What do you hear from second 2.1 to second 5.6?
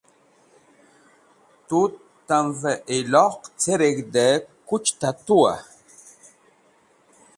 tamvẽ iyloq ce reg̃hdẽ kuch ta tuwa?